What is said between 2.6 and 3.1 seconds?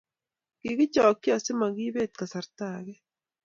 ake.